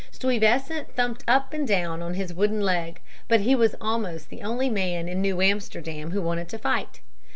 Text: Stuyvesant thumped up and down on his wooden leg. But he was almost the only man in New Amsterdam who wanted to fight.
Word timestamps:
Stuyvesant 0.11 0.95
thumped 0.95 1.23
up 1.27 1.53
and 1.53 1.67
down 1.67 2.01
on 2.01 2.15
his 2.15 2.33
wooden 2.33 2.59
leg. 2.61 2.99
But 3.27 3.41
he 3.41 3.53
was 3.53 3.75
almost 3.79 4.29
the 4.31 4.41
only 4.41 4.67
man 4.67 5.07
in 5.07 5.21
New 5.21 5.43
Amsterdam 5.43 6.09
who 6.09 6.23
wanted 6.23 6.49
to 6.49 6.57
fight. 6.57 7.01